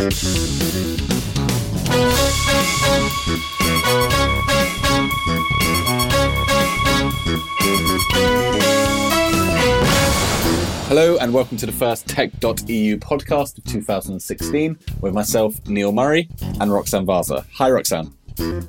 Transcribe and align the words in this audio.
Hello 0.00 0.08
and 11.18 11.34
welcome 11.34 11.58
to 11.58 11.66
the 11.66 11.72
first 11.72 12.08
Tech.eu 12.08 12.96
podcast 12.96 13.58
of 13.58 13.64
2016 13.64 14.78
with 15.02 15.12
myself, 15.12 15.54
Neil 15.68 15.92
Murray, 15.92 16.30
and 16.58 16.72
Roxanne 16.72 17.04
Vaza. 17.04 17.44
Hi, 17.56 17.70
Roxanne. 17.70 18.14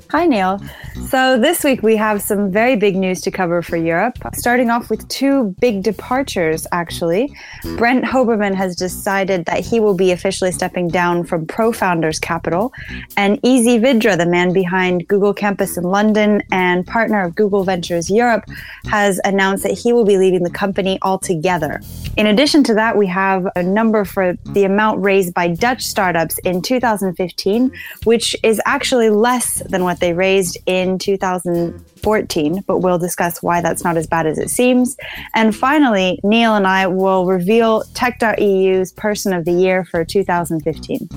Hi, 0.09 0.25
Neil. 0.25 0.59
So, 1.07 1.39
this 1.39 1.63
week 1.63 1.81
we 1.81 1.95
have 1.95 2.21
some 2.21 2.51
very 2.51 2.75
big 2.75 2.97
news 2.97 3.21
to 3.21 3.31
cover 3.31 3.61
for 3.61 3.77
Europe, 3.77 4.17
starting 4.33 4.69
off 4.69 4.89
with 4.89 5.07
two 5.07 5.55
big 5.61 5.83
departures, 5.83 6.67
actually. 6.73 7.33
Brent 7.77 8.03
Hoberman 8.03 8.53
has 8.53 8.75
decided 8.75 9.45
that 9.45 9.65
he 9.65 9.79
will 9.79 9.93
be 9.93 10.11
officially 10.11 10.51
stepping 10.51 10.89
down 10.89 11.23
from 11.23 11.45
ProFounders 11.47 12.19
Capital, 12.19 12.73
and 13.15 13.37
Eze 13.45 13.79
Vidra, 13.81 14.17
the 14.17 14.25
man 14.25 14.51
behind 14.51 15.07
Google 15.07 15.33
Campus 15.33 15.77
in 15.77 15.85
London 15.85 16.43
and 16.51 16.85
partner 16.85 17.23
of 17.23 17.33
Google 17.35 17.63
Ventures 17.63 18.09
Europe, 18.09 18.43
has 18.87 19.21
announced 19.23 19.63
that 19.63 19.77
he 19.77 19.93
will 19.93 20.05
be 20.05 20.17
leaving 20.17 20.43
the 20.43 20.49
company 20.49 20.99
altogether. 21.01 21.79
In 22.17 22.27
addition 22.27 22.63
to 22.65 22.73
that, 22.73 22.97
we 22.97 23.07
have 23.07 23.47
a 23.55 23.63
number 23.63 24.03
for 24.03 24.35
the 24.47 24.65
amount 24.65 25.01
raised 25.01 25.33
by 25.33 25.47
Dutch 25.47 25.83
startups 25.83 26.37
in 26.39 26.61
2015, 26.61 27.71
which 28.03 28.35
is 28.43 28.61
actually 28.65 29.09
less 29.09 29.60
than 29.69 29.83
what 29.83 29.99
they 29.99 30.13
raised 30.13 30.57
in 30.65 30.97
2014, 30.97 32.63
but 32.67 32.79
we'll 32.79 32.97
discuss 32.97 33.41
why 33.41 33.61
that's 33.61 33.83
not 33.83 33.97
as 33.97 34.07
bad 34.07 34.25
as 34.25 34.37
it 34.37 34.49
seems. 34.49 34.97
And 35.33 35.55
finally, 35.55 36.19
Neil 36.23 36.55
and 36.55 36.67
I 36.67 36.87
will 36.87 37.25
reveal 37.25 37.83
Tech.eu's 37.93 38.91
Person 38.93 39.33
of 39.33 39.45
the 39.45 39.53
Year 39.53 39.85
for 39.85 40.05
2015. 40.05 41.09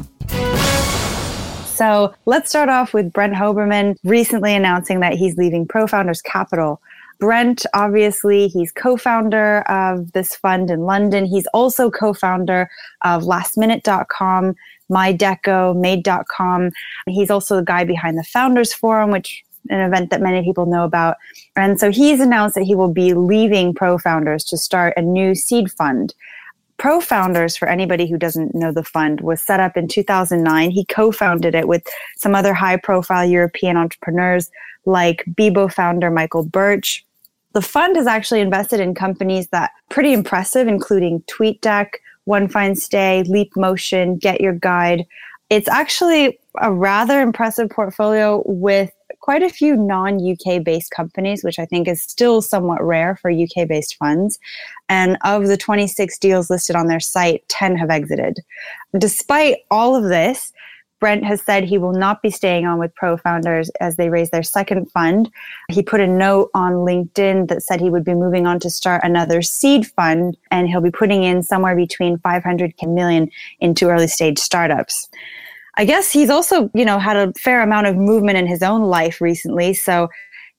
So 1.75 2.15
let's 2.27 2.51
start 2.51 2.69
off 2.69 2.95
with 2.95 3.13
Brent 3.13 3.35
Hoberman 3.35 3.97
recently 4.05 4.55
announcing 4.55 5.01
that 5.01 5.15
he's 5.15 5.37
leaving 5.37 5.67
ProFounders 5.67 6.23
Capital. 6.23 6.81
Brent, 7.19 7.67
obviously, 7.75 8.49
he's 8.49 8.71
co 8.71 8.97
founder 8.97 9.61
of 9.63 10.13
this 10.13 10.35
fund 10.37 10.71
in 10.71 10.81
London. 10.81 11.25
He's 11.25 11.47
also 11.49 11.91
co 11.91 12.13
founder 12.13 12.69
of 13.03 13.23
lastminute.com 13.23 14.55
MyDeco, 14.91 15.77
Made.com. 15.77 16.71
He's 17.07 17.31
also 17.31 17.57
the 17.57 17.65
guy 17.65 17.85
behind 17.85 18.19
the 18.19 18.25
Founders 18.25 18.73
Forum, 18.73 19.11
which 19.11 19.45
an 19.71 19.81
event 19.81 20.11
that 20.11 20.21
many 20.21 20.43
people 20.43 20.67
know 20.67 20.85
about. 20.85 21.17
And 21.57 21.81
so 21.81 21.91
he's 21.91 22.21
announced 22.21 22.55
that 22.55 22.65
he 22.65 22.75
will 22.75 22.93
be 22.93 23.15
leaving 23.15 23.75
ProFounders 23.75 24.47
to 24.49 24.59
start 24.59 24.95
a 24.97 25.03
new 25.03 25.35
seed 25.35 25.71
fund. 25.73 26.15
ProFounders, 26.79 27.57
for 27.57 27.69
anybody 27.69 28.07
who 28.07 28.19
doesn't 28.19 28.55
know 28.55 28.73
the 28.73 28.85
fund, 28.85 29.21
was 29.21 29.41
set 29.41 29.61
up 29.61 29.77
in 29.77 29.89
2009. 29.89 30.71
He 30.71 30.85
co-founded 30.85 31.55
it 31.55 31.69
with 31.69 31.87
some 32.17 32.35
other 32.35 32.53
high-profile 32.53 33.25
European 33.25 33.77
entrepreneurs 33.77 34.51
like 34.85 35.25
Bebo 35.31 35.73
founder 35.73 36.11
Michael 36.11 36.45
Birch. 36.45 37.07
The 37.53 37.63
fund 37.63 37.97
has 37.97 38.09
actually 38.09 38.41
invested 38.41 38.81
in 38.81 38.95
companies 38.95 39.47
that 39.49 39.71
pretty 39.89 40.13
impressive, 40.13 40.67
including 40.67 41.23
TweetDeck, 41.23 41.91
onefinestay, 42.29 43.29
Leap 43.29 43.57
Motion, 43.57 44.19
GetYourGuide. 44.19 45.07
It's 45.51 45.69
actually 45.69 46.39
a 46.61 46.73
rather 46.73 47.21
impressive 47.21 47.71
portfolio 47.71 48.43
with 48.47 48.91
quite 49.21 49.43
a 49.43 49.49
few 49.49 49.77
non 49.77 50.21
UK 50.21 50.63
based 50.63 50.91
companies, 50.91 51.43
which 51.43 51.59
I 51.59 51.65
think 51.65 51.89
is 51.89 52.03
still 52.03 52.43
somewhat 52.43 52.85
rare 52.85 53.17
for 53.17 53.31
UK 53.31 53.67
based 53.67 53.97
funds. 53.97 54.39
And 54.89 55.17
of 55.25 55.47
the 55.47 55.57
26 55.57 56.19
deals 56.19 56.51
listed 56.51 56.77
on 56.77 56.89
their 56.89 57.01
site, 57.01 57.49
10 57.49 57.77
have 57.77 57.91
exited. 57.91 58.41
Despite 58.99 59.59
all 59.71 59.97
of 59.97 60.05
this, 60.05 60.53
Brent 61.05 61.23
has 61.25 61.43
said 61.43 61.65
he 61.65 61.77
will 61.77 61.93
not 61.93 62.23
be 62.23 62.31
staying 62.31 62.65
on 62.65 62.79
with 62.79 62.95
ProFounders 62.95 63.69
as 63.79 63.97
they 63.97 64.09
raise 64.09 64.31
their 64.31 64.43
second 64.43 64.91
fund. 64.91 65.31
He 65.71 65.83
put 65.83 66.01
a 66.01 66.07
note 66.07 66.51
on 66.55 66.73
LinkedIn 66.77 67.49
that 67.49 67.63
said 67.63 67.79
he 67.79 67.91
would 67.91 68.07
be 68.07 68.15
moving 68.15 68.47
on 68.47 68.59
to 68.61 68.71
start 68.71 69.03
another 69.05 69.43
seed 69.43 69.87
fund 69.87 70.39
and 70.51 70.67
he'll 70.67 70.81
be 70.81 70.91
putting 70.91 71.23
in 71.23 71.43
somewhere 71.43 71.77
between 71.77 72.17
500 72.21 72.73
million 72.87 73.31
into 73.61 73.91
early 73.91 74.07
stage 74.07 74.39
startups. 74.39 75.11
I 75.77 75.85
guess 75.85 76.11
he's 76.11 76.31
also, 76.31 76.71
you 76.73 76.87
know, 76.87 76.99
had 76.99 77.19
a 77.19 77.35
fair 77.35 77.61
amount 77.61 77.87
of 77.87 77.97
movement 77.97 78.39
in 78.39 78.47
his 78.47 78.63
own 78.63 78.85
life 78.85 79.21
recently. 79.21 79.75
So 79.75 80.09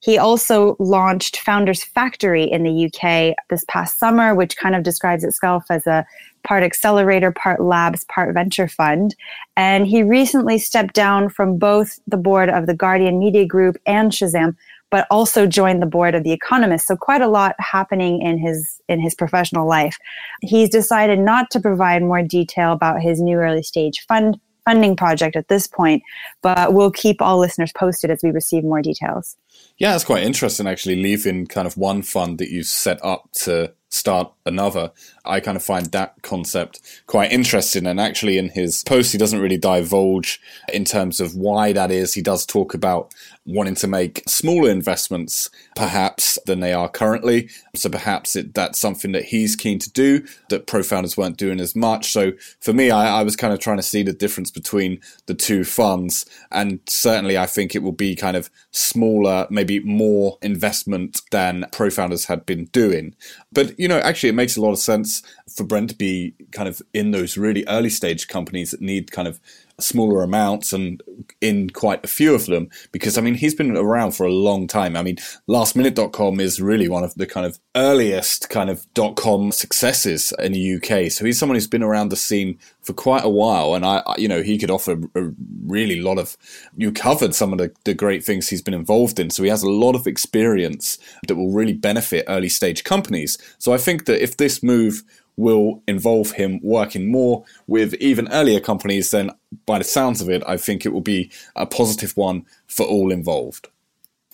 he 0.02 0.20
also 0.20 0.76
launched 0.78 1.40
Founders 1.40 1.84
Factory 1.84 2.44
in 2.44 2.62
the 2.62 2.86
UK 2.86 3.36
this 3.50 3.66
past 3.68 3.98
summer, 3.98 4.36
which 4.36 4.58
kind 4.58 4.76
of 4.76 4.84
describes 4.84 5.24
itself 5.24 5.66
as 5.72 5.88
a 5.88 6.06
part 6.46 6.64
accelerator, 6.64 7.32
part 7.32 7.62
labs, 7.62 8.06
part 8.06 8.34
venture 8.34 8.68
fund. 8.68 9.16
And 9.58 9.86
he 9.86 10.04
recently 10.04 10.58
stepped 10.58 10.94
down 10.94 11.30
from 11.30 11.58
both 11.58 12.00
the 12.08 12.18
board 12.18 12.50
of 12.50 12.68
the 12.68 12.74
Guardian 12.74 13.20
Media 13.20 13.46
Group 13.46 13.78
and 13.86 14.12
Shazam, 14.12 14.56
but 14.92 15.08
also 15.12 15.46
joined 15.46 15.82
the 15.82 15.88
board 15.88 16.16
of 16.16 16.24
The 16.24 16.32
Economist. 16.32 16.88
So 16.88 16.96
quite 16.96 17.22
a 17.22 17.28
lot 17.28 17.56
happening 17.60 18.22
in 18.22 18.38
his 18.38 18.82
in 18.88 19.00
his 19.00 19.16
professional 19.16 19.68
life. 19.68 19.98
He's 20.42 20.70
decided 20.70 21.20
not 21.20 21.50
to 21.52 21.60
provide 21.60 22.04
more 22.04 22.22
detail 22.22 22.72
about 22.72 23.02
his 23.02 23.20
new 23.20 23.38
early 23.38 23.64
stage 23.64 24.06
fund 24.08 24.40
funding 24.66 24.96
project 24.96 25.36
at 25.36 25.48
this 25.48 25.68
point, 25.68 26.02
but 26.42 26.74
we'll 26.74 26.92
keep 26.92 27.22
all 27.22 27.38
listeners 27.38 27.72
posted 27.74 28.10
as 28.10 28.22
we 28.24 28.32
receive 28.32 28.64
more 28.64 28.82
details. 28.82 29.38
Yeah, 29.78 29.94
it's 29.94 30.04
quite 30.04 30.24
interesting 30.24 30.68
actually 30.68 31.02
leaving 31.02 31.46
kind 31.46 31.68
of 31.68 31.78
one 31.78 32.02
fund 32.02 32.40
that 32.40 32.50
you 32.50 32.64
set 32.64 33.04
up 33.06 33.30
to 33.44 33.74
start 33.96 34.32
another. 34.46 34.92
I 35.24 35.40
kind 35.40 35.58
of 35.58 35.64
find 35.64 35.88
that 35.88 36.22
concept 36.22 36.82
quite 37.08 37.32
interesting. 37.32 37.88
And 37.88 38.00
actually, 38.00 38.38
in 38.38 38.50
his 38.50 38.84
post, 38.84 39.12
he 39.12 39.18
doesn't 39.18 39.40
really 39.40 39.58
divulge 39.58 40.40
in 40.72 40.86
terms 40.86 41.20
of 41.20 41.36
why 41.36 41.72
that 41.74 41.92
is. 41.92 42.14
He 42.14 42.22
does 42.22 42.46
talk 42.46 42.74
about 42.74 43.14
wanting 43.46 43.76
to 43.76 43.88
make 43.88 44.24
smaller 44.28 44.70
investments, 44.70 45.50
perhaps, 45.76 46.40
than 46.46 46.60
they 46.60 46.74
are 46.74 46.90
currently. 46.90 47.50
So 47.76 47.90
perhaps 47.90 48.36
it, 48.36 48.54
that's 48.54 48.80
something 48.80 49.12
that 49.12 49.26
he's 49.26 49.56
keen 49.56 49.78
to 49.80 49.92
do 49.92 50.26
that 50.50 50.68
ProFounders 50.68 51.16
weren't 51.16 51.38
doing 51.38 51.60
as 51.60 51.76
much. 51.76 52.12
So 52.12 52.34
for 52.60 52.74
me, 52.74 52.90
I, 52.90 53.20
I 53.20 53.24
was 53.24 53.36
kind 53.36 53.54
of 53.54 53.60
trying 53.60 53.78
to 53.78 53.84
see 53.84 54.04
the 54.04 54.14
difference 54.14 54.50
between 54.52 55.00
the 55.28 55.36
two 55.36 55.64
funds. 55.64 56.26
And 56.52 56.80
certainly, 56.88 57.38
I 57.38 57.46
think 57.46 57.76
it 57.76 57.84
will 57.84 57.92
be 57.92 58.16
kind 58.16 58.36
of 58.36 58.50
smaller, 58.72 59.48
maybe 59.50 59.80
more 59.80 60.38
investment 60.42 61.22
than 61.32 61.66
ProFounders 61.72 62.28
had 62.28 62.46
been 62.46 62.66
doing. 62.66 63.16
But, 63.52 63.80
you 63.80 63.85
know, 63.88 64.00
actually, 64.00 64.30
it 64.30 64.36
makes 64.36 64.58
a 64.58 64.62
lot 64.62 64.72
of 64.72 64.80
sense 64.80 65.22
for 65.54 65.64
Brent 65.64 65.90
to 65.90 65.96
be 65.96 66.34
kind 66.52 66.68
of 66.68 66.82
in 66.94 67.12
those 67.12 67.38
really 67.38 67.64
early 67.68 67.90
stage 67.90 68.28
companies 68.28 68.72
that 68.72 68.82
need 68.82 69.12
kind 69.12 69.28
of 69.28 69.40
smaller 69.80 70.24
amounts 70.24 70.74
and 70.74 71.04
in 71.42 71.70
quite 71.70 72.04
a 72.04 72.08
few 72.08 72.34
of 72.34 72.46
them 72.46 72.70
because 72.92 73.18
I 73.18 73.22
mean 73.22 73.36
he's 73.36 73.56
been 73.56 73.76
around 73.76 74.12
for 74.12 74.26
a 74.26 74.32
long 74.32 74.68
time. 74.68 74.96
I 74.96 75.04
mean 75.04 75.18
lastminute.com 75.50 76.40
is 76.40 76.62
really 76.62 76.88
one 76.88 77.04
of 77.04 77.14
the 77.16 77.26
kind 77.26 77.46
of 77.46 77.60
earliest 77.76 78.50
kind 78.50 78.70
of 78.70 78.86
dot 78.94 79.16
com 79.16 79.52
successes 79.52 80.34
in 80.40 80.54
the 80.54 80.76
UK. 80.76 81.12
So 81.12 81.26
he's 81.26 81.38
someone 81.38 81.56
who's 81.56 81.68
been 81.68 81.84
around 81.84 82.10
the 82.10 82.16
scene 82.16 82.58
for 82.82 82.94
quite 82.94 83.26
a 83.26 83.30
while 83.30 83.74
and 83.74 83.86
I 83.86 84.02
you 84.18 84.28
know 84.28 84.42
he 84.42 84.58
could 84.58 84.72
offer 84.72 84.94
a 85.16 85.32
really 85.66 86.00
lot 86.00 86.20
of 86.20 86.38
you 86.78 86.92
covered 86.92 87.36
some 87.36 87.52
of 87.52 87.60
the, 87.60 87.72
the 87.84 87.94
great 87.94 88.24
things 88.24 88.48
he's 88.48 88.62
been 88.62 88.74
involved 88.74 89.20
in. 89.20 89.30
So 89.30 89.44
he 89.44 89.50
has 89.50 89.64
a 89.64 89.70
lot 89.70 89.96
of 89.96 90.08
experience 90.08 90.98
that 91.28 91.36
will 91.36 91.52
really 91.52 91.74
benefit 91.74 92.26
early 92.28 92.50
stage 92.50 92.84
companies. 92.84 93.38
So 93.58 93.74
I 93.74 93.78
think 93.78 94.06
that 94.06 94.24
if 94.24 94.38
this 94.38 94.64
move 94.64 95.04
will 95.38 95.84
involve 95.88 96.32
him 96.32 96.60
working 96.64 97.12
more 97.12 97.44
with 97.68 97.94
even 97.96 98.32
earlier 98.32 98.60
companies, 98.60 99.12
then 99.12 99.32
by 99.66 99.78
the 99.78 99.84
sounds 99.84 100.22
of 100.22 100.30
it, 100.30 100.44
I 100.48 100.58
think 100.58 100.86
it 100.86 100.94
will 100.94 101.02
be 101.02 101.32
a 101.56 101.66
positive 101.66 102.16
one 102.16 102.46
for 102.68 102.86
all 102.86 103.12
involved. 103.12 103.68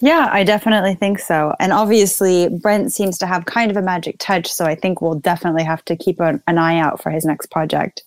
Yeah, 0.03 0.29
I 0.31 0.43
definitely 0.43 0.95
think 0.95 1.19
so. 1.19 1.53
And 1.59 1.71
obviously, 1.71 2.49
Brent 2.49 2.91
seems 2.91 3.19
to 3.19 3.27
have 3.27 3.45
kind 3.45 3.69
of 3.69 3.77
a 3.77 3.83
magic 3.83 4.15
touch. 4.17 4.51
So 4.51 4.65
I 4.65 4.73
think 4.73 4.99
we'll 4.99 5.19
definitely 5.19 5.63
have 5.63 5.85
to 5.85 5.95
keep 5.95 6.19
an, 6.19 6.41
an, 6.47 6.57
eye 6.57 6.79
out 6.79 7.01
for 7.03 7.11
his 7.11 7.23
next 7.23 7.51
project. 7.51 8.03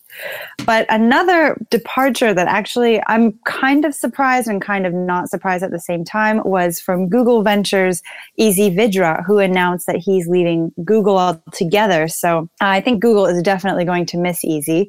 But 0.65 0.85
another 0.89 1.57
departure 1.69 2.33
that 2.33 2.47
actually 2.47 3.01
I'm 3.07 3.33
kind 3.45 3.85
of 3.85 3.95
surprised 3.95 4.47
and 4.47 4.61
kind 4.61 4.85
of 4.85 4.93
not 4.93 5.29
surprised 5.29 5.63
at 5.63 5.71
the 5.71 5.79
same 5.79 6.03
time 6.03 6.41
was 6.43 6.81
from 6.81 7.07
Google 7.07 7.43
Ventures 7.43 8.01
Eze 8.37 8.57
Vidra, 8.57 9.25
who 9.25 9.39
announced 9.39 9.87
that 9.87 9.97
he's 9.97 10.27
leaving 10.27 10.73
Google 10.83 11.17
altogether. 11.17 12.09
So 12.09 12.49
I 12.59 12.81
think 12.81 13.01
Google 13.01 13.25
is 13.25 13.41
definitely 13.41 13.85
going 13.85 14.05
to 14.07 14.17
miss 14.17 14.43
Eze 14.43 14.85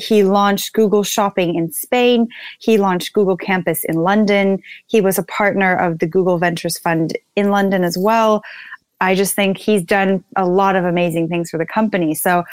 he 0.00 0.24
launched 0.24 0.72
Google 0.72 1.02
Shopping 1.02 1.54
in 1.54 1.72
Spain. 1.72 2.28
He 2.58 2.78
launched 2.78 3.12
Google 3.12 3.36
Campus 3.36 3.84
in 3.84 3.96
London. 3.96 4.62
He 4.86 5.00
was 5.00 5.18
a 5.18 5.22
partner 5.22 5.76
of 5.76 5.98
the 5.98 6.06
Google 6.06 6.38
Ventures 6.38 6.78
Fund 6.78 7.16
in 7.36 7.50
London 7.50 7.84
as 7.84 7.96
well. 7.98 8.42
I 9.00 9.14
just 9.14 9.34
think 9.34 9.56
he's 9.56 9.82
done 9.82 10.24
a 10.36 10.46
lot 10.46 10.76
of 10.76 10.84
amazing 10.84 11.28
things 11.28 11.50
for 11.50 11.58
the 11.58 11.66
company. 11.66 12.14
So 12.14 12.44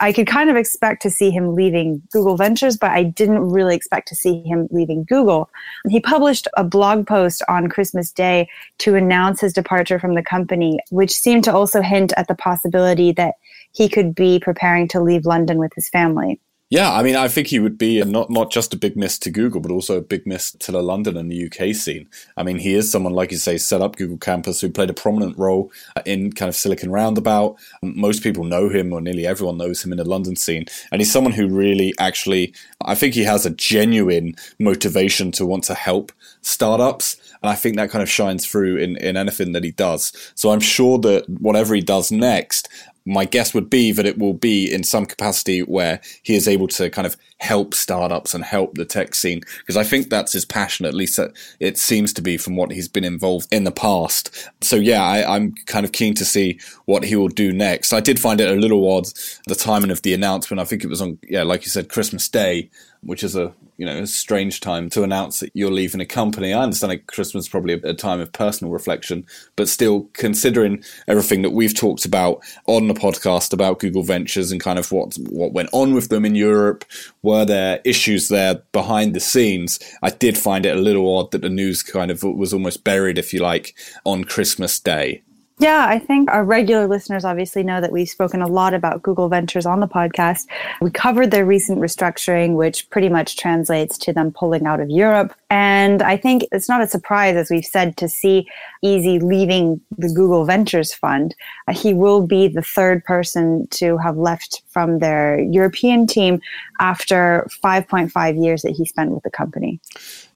I 0.00 0.12
could 0.12 0.26
kind 0.26 0.48
of 0.48 0.56
expect 0.56 1.02
to 1.02 1.10
see 1.10 1.30
him 1.30 1.54
leaving 1.54 2.02
Google 2.12 2.36
Ventures, 2.36 2.76
but 2.76 2.90
I 2.90 3.02
didn't 3.02 3.50
really 3.50 3.74
expect 3.74 4.08
to 4.08 4.14
see 4.14 4.42
him 4.42 4.68
leaving 4.70 5.04
Google. 5.04 5.50
He 5.88 6.00
published 6.00 6.46
a 6.56 6.62
blog 6.62 7.06
post 7.06 7.42
on 7.48 7.68
Christmas 7.68 8.12
Day 8.12 8.48
to 8.78 8.94
announce 8.94 9.40
his 9.40 9.52
departure 9.52 9.98
from 9.98 10.14
the 10.14 10.22
company, 10.22 10.78
which 10.90 11.12
seemed 11.12 11.44
to 11.44 11.52
also 11.52 11.82
hint 11.82 12.12
at 12.16 12.28
the 12.28 12.34
possibility 12.34 13.12
that 13.12 13.34
he 13.72 13.88
could 13.88 14.14
be 14.14 14.38
preparing 14.38 14.86
to 14.88 15.00
leave 15.00 15.26
London 15.26 15.58
with 15.58 15.72
his 15.74 15.88
family. 15.88 16.40
Yeah, 16.72 16.92
I 16.92 17.02
mean, 17.02 17.16
I 17.16 17.26
think 17.26 17.48
he 17.48 17.58
would 17.58 17.78
be 17.78 18.00
not 18.04 18.30
not 18.30 18.52
just 18.52 18.72
a 18.72 18.76
big 18.76 18.96
miss 18.96 19.18
to 19.20 19.30
Google, 19.32 19.60
but 19.60 19.72
also 19.72 19.96
a 19.96 20.00
big 20.00 20.24
miss 20.24 20.52
to 20.52 20.70
the 20.70 20.80
London 20.80 21.16
and 21.16 21.28
the 21.28 21.46
UK 21.46 21.74
scene. 21.74 22.08
I 22.36 22.44
mean, 22.44 22.58
he 22.58 22.74
is 22.74 22.88
someone, 22.92 23.12
like 23.12 23.32
you 23.32 23.38
say, 23.38 23.58
set 23.58 23.82
up 23.82 23.96
Google 23.96 24.18
Campus, 24.18 24.60
who 24.60 24.70
played 24.70 24.88
a 24.88 24.94
prominent 24.94 25.36
role 25.36 25.72
uh, 25.96 26.02
in 26.06 26.32
kind 26.32 26.48
of 26.48 26.54
Silicon 26.54 26.92
Roundabout. 26.92 27.56
Um, 27.82 27.98
most 27.98 28.22
people 28.22 28.44
know 28.44 28.68
him, 28.68 28.92
or 28.92 29.00
nearly 29.00 29.26
everyone 29.26 29.56
knows 29.56 29.84
him 29.84 29.90
in 29.90 29.98
the 29.98 30.04
London 30.04 30.36
scene, 30.36 30.66
and 30.92 31.00
he's 31.00 31.10
someone 31.10 31.32
who 31.32 31.48
really, 31.48 31.92
actually, 31.98 32.54
I 32.80 32.94
think 32.94 33.14
he 33.14 33.24
has 33.24 33.44
a 33.44 33.50
genuine 33.50 34.36
motivation 34.60 35.32
to 35.32 35.46
want 35.46 35.64
to 35.64 35.74
help 35.74 36.12
startups, 36.40 37.16
and 37.42 37.50
I 37.50 37.56
think 37.56 37.78
that 37.78 37.90
kind 37.90 38.02
of 38.02 38.08
shines 38.08 38.46
through 38.46 38.76
in 38.76 38.96
in 38.98 39.16
anything 39.16 39.50
that 39.52 39.64
he 39.64 39.72
does. 39.72 40.12
So 40.36 40.50
I'm 40.52 40.60
sure 40.60 40.98
that 41.00 41.28
whatever 41.28 41.74
he 41.74 41.80
does 41.80 42.12
next, 42.12 42.68
my 43.04 43.24
guess 43.24 43.54
would 43.54 43.70
be 43.70 43.92
that 43.92 44.06
it 44.06 44.18
will 44.18 44.34
be 44.34 44.72
in 44.72 44.84
some 44.84 45.06
capacity 45.06 45.60
where 45.60 46.00
he 46.22 46.34
is 46.34 46.46
able 46.46 46.68
to 46.68 46.90
kind 46.90 47.06
of 47.06 47.16
help 47.38 47.72
startups 47.74 48.34
and 48.34 48.44
help 48.44 48.74
the 48.74 48.84
tech 48.84 49.14
scene 49.14 49.40
because 49.58 49.76
I 49.76 49.84
think 49.84 50.10
that's 50.10 50.32
his 50.32 50.44
passion. 50.44 50.84
At 50.84 50.94
least 50.94 51.18
it 51.58 51.78
seems 51.78 52.12
to 52.14 52.22
be 52.22 52.36
from 52.36 52.56
what 52.56 52.70
he's 52.70 52.88
been 52.88 53.04
involved 53.04 53.52
in 53.52 53.64
the 53.64 53.72
past. 53.72 54.48
So 54.60 54.76
yeah, 54.76 55.02
I, 55.02 55.36
am 55.36 55.54
kind 55.66 55.84
of 55.86 55.92
keen 55.92 56.14
to 56.14 56.24
see 56.24 56.60
what 56.84 57.04
he 57.04 57.16
will 57.16 57.28
do 57.28 57.52
next. 57.52 57.92
I 57.92 58.00
did 58.00 58.20
find 58.20 58.40
it 58.40 58.50
a 58.50 58.60
little 58.60 58.90
odd 58.94 59.06
the 59.46 59.54
timing 59.54 59.90
of 59.90 60.02
the 60.02 60.14
announcement. 60.14 60.60
I 60.60 60.64
think 60.64 60.84
it 60.84 60.90
was 60.90 61.00
on 61.00 61.18
yeah, 61.28 61.42
like 61.42 61.62
you 61.62 61.70
said, 61.70 61.88
Christmas 61.88 62.28
Day, 62.28 62.70
which 63.02 63.24
is 63.24 63.34
a 63.34 63.54
you 63.80 63.86
know 63.86 64.00
a 64.00 64.06
strange 64.06 64.60
time 64.60 64.90
to 64.90 65.02
announce 65.02 65.40
that 65.40 65.52
you're 65.54 65.70
leaving 65.70 66.02
a 66.02 66.06
company. 66.06 66.52
I 66.52 66.62
understand 66.62 66.92
that 66.92 67.06
Christmas 67.06 67.46
is 67.46 67.48
probably 67.48 67.72
a, 67.72 67.88
a 67.88 67.94
time 67.94 68.20
of 68.20 68.30
personal 68.30 68.70
reflection, 68.70 69.26
but 69.56 69.70
still 69.70 70.02
considering 70.12 70.84
everything 71.08 71.40
that 71.40 71.50
we've 71.50 71.74
talked 71.74 72.04
about 72.04 72.42
on 72.66 72.88
the 72.88 72.94
podcast 72.94 73.54
about 73.54 73.78
Google 73.78 74.02
Ventures 74.02 74.52
and 74.52 74.60
kind 74.60 74.78
of 74.78 74.92
what 74.92 75.16
what 75.30 75.54
went 75.54 75.70
on 75.72 75.94
with 75.94 76.10
them 76.10 76.26
in 76.26 76.34
Europe, 76.34 76.84
were 77.22 77.46
there 77.46 77.80
issues 77.86 78.28
there 78.28 78.56
behind 78.72 79.14
the 79.14 79.20
scenes? 79.20 79.80
I 80.02 80.10
did 80.10 80.36
find 80.36 80.66
it 80.66 80.76
a 80.76 80.80
little 80.80 81.16
odd 81.16 81.30
that 81.30 81.40
the 81.40 81.48
news 81.48 81.82
kind 81.82 82.10
of 82.10 82.22
was 82.22 82.52
almost 82.52 82.84
buried, 82.84 83.16
if 83.16 83.32
you 83.32 83.40
like, 83.40 83.74
on 84.04 84.24
Christmas 84.24 84.78
Day. 84.78 85.22
Yeah, 85.60 85.84
I 85.86 85.98
think 85.98 86.30
our 86.30 86.42
regular 86.42 86.86
listeners 86.86 87.22
obviously 87.22 87.62
know 87.62 87.82
that 87.82 87.92
we've 87.92 88.08
spoken 88.08 88.40
a 88.40 88.48
lot 88.48 88.72
about 88.72 89.02
Google 89.02 89.28
Ventures 89.28 89.66
on 89.66 89.80
the 89.80 89.86
podcast. 89.86 90.46
We 90.80 90.90
covered 90.90 91.30
their 91.30 91.44
recent 91.44 91.80
restructuring, 91.80 92.54
which 92.54 92.88
pretty 92.88 93.10
much 93.10 93.36
translates 93.36 93.98
to 93.98 94.12
them 94.14 94.32
pulling 94.32 94.64
out 94.64 94.80
of 94.80 94.88
Europe. 94.88 95.34
And 95.50 96.00
I 96.00 96.16
think 96.16 96.46
it's 96.50 96.66
not 96.66 96.80
a 96.80 96.86
surprise, 96.86 97.36
as 97.36 97.50
we've 97.50 97.62
said, 97.62 97.98
to 97.98 98.08
see 98.08 98.48
Eze 98.82 99.22
leaving 99.22 99.82
the 99.98 100.08
Google 100.08 100.46
Ventures 100.46 100.94
Fund. 100.94 101.34
Uh, 101.68 101.74
he 101.74 101.92
will 101.92 102.26
be 102.26 102.48
the 102.48 102.62
third 102.62 103.04
person 103.04 103.66
to 103.72 103.98
have 103.98 104.16
left 104.16 104.62
from 104.68 105.00
their 105.00 105.40
European 105.40 106.06
team 106.06 106.40
after 106.80 107.46
5.5 107.62 108.42
years 108.42 108.62
that 108.62 108.70
he 108.70 108.86
spent 108.86 109.10
with 109.10 109.24
the 109.24 109.30
company. 109.30 109.78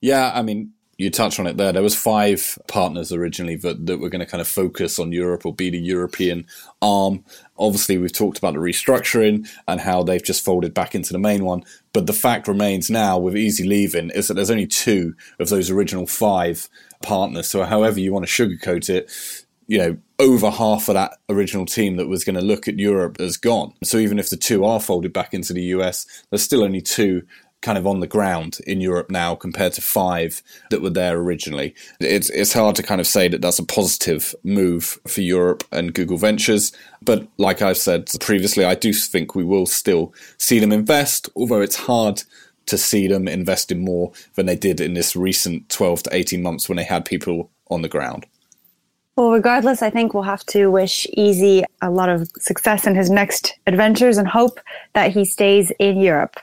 Yeah, 0.03 0.33
I 0.35 0.43
mean, 0.43 0.74
you 0.97 1.11
touched 1.11 1.41
on 1.41 1.47
it 1.47 1.57
there. 1.57 1.73
There 1.73 1.83
was 1.83 1.97
five 1.97 2.59
partners 2.69 3.13
originally 3.13 3.57
that, 3.57 3.87
that 3.87 3.99
were 3.99 4.09
going 4.09 4.21
to 4.21 4.27
kind 4.27 4.41
of 4.41 4.49
focus 4.49 4.99
on 4.99 5.13
Europe 5.13 5.45
or 5.45 5.55
be 5.55 5.71
the 5.71 5.79
European 5.79 6.47
arm. 6.81 7.25
Obviously, 7.59 7.99
we've 7.99 8.13
talked 8.13 8.39
about 8.39 8.55
the 8.55 8.61
restructuring 8.61 9.49
and 9.67 9.81
how 9.81 10.03
they've 10.03 10.23
just 10.23 10.45
folded 10.45 10.75
back 10.75 10.95
into 10.95 11.13
the 11.13 11.19
main 11.19 11.45
one. 11.45 11.65
But 11.93 12.07
the 12.07 12.13
fact 12.13 12.49
remains 12.49 12.91
now, 12.91 13.19
with 13.19 13.37
Eze 13.37 13.61
leaving, 13.61 14.11
is 14.11 14.29
that 14.29 14.35
there's 14.35 14.51
only 14.51 14.67
two 14.67 15.15
of 15.39 15.49
those 15.49 15.71
original 15.71 16.07
five 16.07 16.69
partners. 17.03 17.49
So, 17.49 17.65
however 17.65 18.01
you 18.01 18.13
want 18.13 18.27
to 18.27 18.33
sugarcoat 18.33 18.89
it, 18.89 19.11
you 19.67 19.79
know, 19.79 19.97
over 20.19 20.51
half 20.51 20.89
of 20.89 20.95
that 20.95 21.19
original 21.29 21.67
team 21.67 21.97
that 21.97 22.09
was 22.09 22.25
going 22.25 22.37
to 22.37 22.43
look 22.43 22.69
at 22.69 22.79
Europe 22.79 23.19
has 23.19 23.37
gone. 23.37 23.73
So 23.83 23.99
even 23.99 24.19
if 24.19 24.31
the 24.31 24.37
two 24.37 24.65
are 24.65 24.81
folded 24.81 25.13
back 25.13 25.35
into 25.35 25.53
the 25.53 25.63
US, 25.63 26.07
there's 26.31 26.43
still 26.43 26.63
only 26.63 26.81
two 26.81 27.23
kind 27.65 27.79
of 27.79 27.87
on 27.87 28.01
the 28.01 28.07
ground 28.07 28.59
in 28.67 28.81
Europe 28.81 29.11
now 29.11 29.35
compared 29.35 29.73
to 29.73 29.81
five 29.81 30.43
that 30.71 30.83
were 30.83 30.91
there 30.91 31.17
originally. 31.19 31.75
It's 31.99 32.29
it's 32.31 32.53
hard 32.53 32.77
to 32.77 32.83
kind 32.83 33.01
of 33.01 33.07
say 33.07 33.27
that 33.29 33.41
that's 33.41 33.59
a 33.59 33.65
positive 33.65 34.35
move 34.45 35.01
for 35.09 35.23
Europe 35.23 35.65
and 35.73 35.95
Google 35.95 36.19
Ventures, 36.19 36.73
but 37.03 37.27
like 37.39 37.63
I've 37.63 37.79
said 37.79 38.11
previously, 38.21 38.65
I 38.65 38.75
do 38.75 38.93
think 38.93 39.35
we 39.35 39.45
will 39.45 39.67
still 39.67 40.15
see 40.39 40.61
them 40.61 40.73
invest, 40.73 41.31
although 41.35 41.63
it's 41.63 41.77
hard 41.77 42.23
to 42.67 42.79
see 42.79 43.09
them 43.09 43.27
invest 43.27 43.73
in 43.73 43.81
more 43.81 44.13
than 44.35 44.47
they 44.47 44.57
did 44.57 44.81
in 44.81 44.95
this 44.95 45.17
recent 45.17 45.69
12 45.71 46.05
to 46.05 46.15
18 46.15 46.43
months 46.43 46.69
when 46.69 46.77
they 46.77 46.85
had 46.85 47.05
people 47.05 47.51
on 47.71 47.83
the 47.83 47.89
ground. 47.89 48.27
Well, 49.17 49.31
regardless, 49.31 49.81
I 49.81 49.91
think 49.91 50.13
we'll 50.13 50.25
have 50.25 50.45
to 50.47 50.71
wish 50.71 51.07
Eze 51.17 51.63
a 51.81 51.91
lot 51.91 52.09
of 52.09 52.29
success 52.39 52.87
in 52.87 52.97
his 52.97 53.11
next 53.11 53.55
adventures 53.67 54.19
and 54.19 54.27
hope 54.27 54.61
that 54.95 55.13
he 55.13 55.25
stays 55.25 55.71
in 55.79 56.01
Europe. 56.01 56.37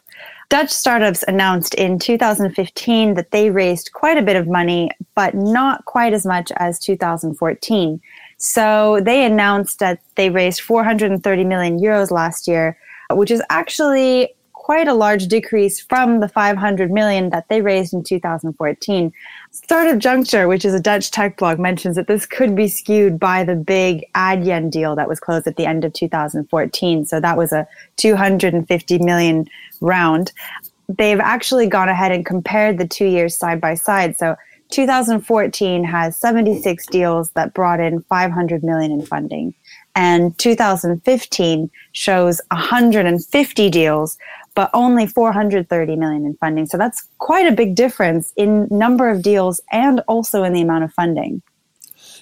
Dutch 0.51 0.69
startups 0.69 1.23
announced 1.29 1.75
in 1.75 1.97
2015 1.97 3.13
that 3.13 3.31
they 3.31 3.49
raised 3.51 3.93
quite 3.93 4.17
a 4.17 4.21
bit 4.21 4.35
of 4.35 4.49
money, 4.49 4.91
but 5.15 5.33
not 5.33 5.85
quite 5.85 6.11
as 6.11 6.25
much 6.25 6.51
as 6.57 6.77
2014. 6.77 8.01
So 8.37 8.99
they 9.01 9.23
announced 9.23 9.79
that 9.79 10.01
they 10.15 10.29
raised 10.29 10.59
430 10.59 11.45
million 11.45 11.79
euros 11.79 12.11
last 12.11 12.49
year, 12.49 12.77
which 13.11 13.31
is 13.31 13.41
actually 13.49 14.33
quite 14.71 14.87
a 14.87 14.93
large 14.93 15.27
decrease 15.27 15.81
from 15.81 16.21
the 16.21 16.29
500 16.29 16.89
million 16.91 17.29
that 17.31 17.49
they 17.49 17.61
raised 17.61 17.93
in 17.93 18.01
2014. 18.05 19.11
Startup 19.51 19.99
Juncture, 19.99 20.47
which 20.47 20.63
is 20.63 20.73
a 20.73 20.79
Dutch 20.79 21.11
tech 21.11 21.35
blog, 21.35 21.59
mentions 21.59 21.97
that 21.97 22.07
this 22.07 22.25
could 22.25 22.55
be 22.55 22.69
skewed 22.69 23.19
by 23.19 23.43
the 23.43 23.53
big 23.53 24.05
Adyen 24.15 24.71
deal 24.71 24.95
that 24.95 25.09
was 25.09 25.19
closed 25.19 25.45
at 25.45 25.57
the 25.57 25.65
end 25.65 25.83
of 25.83 25.91
2014. 25.91 27.05
So 27.05 27.19
that 27.19 27.37
was 27.37 27.51
a 27.51 27.67
250 27.97 28.99
million 28.99 29.45
round. 29.81 30.31
They've 30.87 31.19
actually 31.19 31.67
gone 31.67 31.89
ahead 31.89 32.13
and 32.13 32.25
compared 32.25 32.77
the 32.77 32.87
two 32.87 33.07
years 33.07 33.35
side 33.35 33.59
by 33.59 33.73
side. 33.73 34.17
So 34.17 34.37
2014 34.69 35.83
has 35.83 36.15
76 36.15 36.85
deals 36.87 37.31
that 37.31 37.53
brought 37.53 37.81
in 37.81 38.03
500 38.03 38.63
million 38.63 38.93
in 38.93 39.05
funding. 39.05 39.53
And 39.95 40.37
2015 40.37 41.69
shows 41.91 42.39
150 42.51 43.69
deals 43.69 44.17
but 44.55 44.69
only 44.73 45.07
430 45.07 45.95
million 45.95 46.25
in 46.25 46.35
funding. 46.35 46.65
So 46.65 46.77
that's 46.77 47.07
quite 47.17 47.47
a 47.47 47.51
big 47.51 47.75
difference 47.75 48.33
in 48.35 48.67
number 48.69 49.09
of 49.09 49.21
deals 49.21 49.61
and 49.71 50.01
also 50.07 50.43
in 50.43 50.53
the 50.53 50.61
amount 50.61 50.83
of 50.83 50.93
funding. 50.93 51.41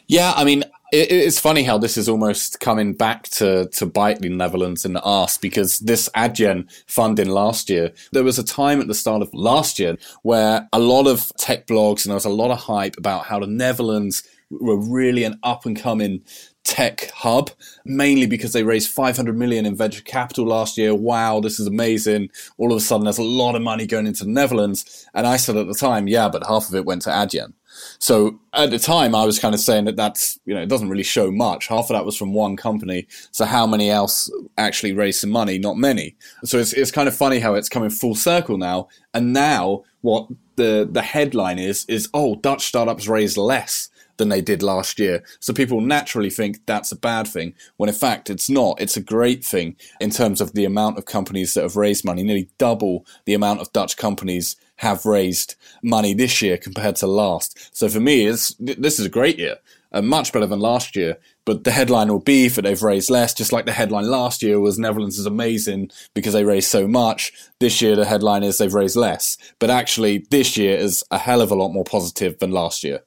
Yeah, 0.07 0.33
I 0.35 0.43
mean, 0.43 0.63
it's 0.91 1.39
funny 1.39 1.61
how 1.63 1.77
this 1.77 1.95
is 1.95 2.09
almost 2.09 2.59
coming 2.59 2.93
back 2.93 3.23
to, 3.29 3.69
to 3.73 3.85
bite 3.85 4.19
the 4.19 4.29
Netherlands 4.29 4.85
in 4.85 4.93
the 4.93 5.01
arse 5.01 5.37
because 5.37 5.79
this 5.79 6.09
Adyen 6.15 6.67
funding 6.87 7.29
last 7.29 7.69
year, 7.69 7.91
there 8.11 8.23
was 8.23 8.39
a 8.39 8.43
time 8.43 8.81
at 8.81 8.87
the 8.87 8.95
start 8.95 9.21
of 9.21 9.31
last 9.33 9.77
year 9.77 9.97
where 10.23 10.67
a 10.73 10.79
lot 10.79 11.05
of 11.05 11.31
tech 11.37 11.67
blogs 11.67 12.05
and 12.05 12.09
there 12.09 12.15
was 12.15 12.25
a 12.25 12.29
lot 12.29 12.49
of 12.49 12.57
hype 12.57 12.97
about 12.97 13.25
how 13.25 13.39
the 13.39 13.47
Netherlands 13.47 14.23
were 14.49 14.79
really 14.79 15.23
an 15.23 15.39
up 15.43 15.65
and 15.65 15.79
coming 15.79 16.23
tech 16.69 17.09
hub, 17.15 17.49
mainly 17.83 18.27
because 18.27 18.53
they 18.53 18.61
raised 18.61 18.91
500 18.91 19.35
million 19.35 19.65
in 19.65 19.75
venture 19.75 20.03
capital 20.03 20.45
last 20.45 20.77
year. 20.77 20.93
Wow, 20.93 21.39
this 21.39 21.59
is 21.59 21.65
amazing. 21.65 22.29
All 22.59 22.71
of 22.71 22.77
a 22.77 22.79
sudden, 22.79 23.05
there's 23.05 23.17
a 23.17 23.23
lot 23.23 23.55
of 23.55 23.63
money 23.63 23.87
going 23.87 24.05
into 24.05 24.23
the 24.23 24.29
Netherlands. 24.29 25.09
And 25.15 25.25
I 25.25 25.37
said 25.37 25.57
at 25.57 25.65
the 25.65 25.73
time, 25.73 26.07
yeah, 26.07 26.29
but 26.29 26.45
half 26.45 26.69
of 26.69 26.75
it 26.75 26.85
went 26.85 27.01
to 27.03 27.09
Adyen. 27.09 27.53
So 27.97 28.39
at 28.53 28.69
the 28.69 28.77
time, 28.77 29.15
I 29.15 29.25
was 29.25 29.39
kind 29.39 29.55
of 29.55 29.61
saying 29.61 29.85
that 29.85 29.95
that's, 29.95 30.39
you 30.45 30.53
know, 30.53 30.61
it 30.61 30.69
doesn't 30.69 30.89
really 30.89 31.03
show 31.03 31.31
much. 31.31 31.67
Half 31.67 31.85
of 31.85 31.95
that 31.95 32.05
was 32.05 32.15
from 32.15 32.33
one 32.33 32.55
company. 32.55 33.07
So 33.31 33.45
how 33.45 33.65
many 33.65 33.89
else 33.89 34.31
actually 34.57 34.93
raised 34.93 35.21
some 35.21 35.31
money? 35.31 35.57
Not 35.57 35.77
many. 35.77 36.15
So 36.43 36.59
it's, 36.59 36.73
it's 36.73 36.91
kind 36.91 37.07
of 37.07 37.15
funny 37.15 37.39
how 37.39 37.55
it's 37.55 37.69
coming 37.69 37.89
full 37.89 38.13
circle 38.13 38.59
now. 38.59 38.89
And 39.15 39.33
now 39.33 39.85
what 40.01 40.27
the, 40.55 40.87
the 40.89 41.01
headline 41.01 41.57
is, 41.57 41.85
is, 41.87 42.09
oh, 42.13 42.35
Dutch 42.35 42.67
startups 42.67 43.07
raised 43.07 43.37
less 43.37 43.89
than 44.19 44.29
they 44.29 44.41
did 44.41 44.61
last 44.61 44.99
year. 44.99 45.23
So 45.39 45.51
people 45.51 45.81
naturally 45.81 46.29
think 46.29 46.63
that's 46.67 46.91
a 46.91 46.95
bad 46.95 47.27
thing, 47.27 47.55
when 47.77 47.89
in 47.89 47.95
fact 47.95 48.29
it's 48.29 48.49
not. 48.49 48.79
It's 48.79 48.97
a 48.97 49.01
great 49.01 49.43
thing 49.43 49.75
in 49.99 50.11
terms 50.11 50.41
of 50.41 50.53
the 50.53 50.65
amount 50.65 50.99
of 50.99 51.05
companies 51.05 51.55
that 51.55 51.63
have 51.63 51.75
raised 51.75 52.05
money, 52.05 52.21
nearly 52.21 52.49
double 52.59 53.07
the 53.25 53.33
amount 53.33 53.61
of 53.61 53.73
Dutch 53.73 53.97
companies 53.97 54.55
have 54.75 55.05
raised 55.05 55.55
money 55.81 56.13
this 56.13 56.41
year 56.41 56.57
compared 56.57 56.97
to 56.97 57.07
last. 57.07 57.75
So 57.75 57.89
for 57.89 57.99
me, 57.99 58.27
it's, 58.27 58.53
this 58.59 58.99
is 58.99 59.05
a 59.07 59.09
great 59.09 59.39
year. 59.39 59.57
Uh, 59.91 60.03
much 60.03 60.31
better 60.31 60.45
than 60.45 60.59
last 60.59 60.95
year, 60.95 61.17
but 61.45 61.63
the 61.63 61.71
headline 61.71 62.09
will 62.09 62.19
be 62.19 62.47
that 62.47 62.61
they've 62.61 62.83
raised 62.83 63.09
less, 63.09 63.33
just 63.33 63.51
like 63.51 63.65
the 63.65 63.71
headline 63.71 64.07
last 64.07 64.43
year 64.43 64.59
was 64.59 64.77
Netherlands 64.77 65.17
is 65.17 65.25
amazing 65.25 65.89
because 66.13 66.33
they 66.33 66.43
raised 66.43 66.69
so 66.69 66.87
much. 66.87 67.33
This 67.59 67.81
year, 67.81 67.95
the 67.95 68.05
headline 68.05 68.43
is 68.43 68.59
they've 68.59 68.71
raised 68.71 68.95
less. 68.95 69.35
But 69.57 69.71
actually, 69.71 70.27
this 70.29 70.57
year 70.57 70.77
is 70.77 71.03
a 71.09 71.17
hell 71.17 71.41
of 71.41 71.49
a 71.49 71.55
lot 71.55 71.69
more 71.69 71.83
positive 71.83 72.37
than 72.37 72.51
last 72.51 72.83
year. 72.83 72.99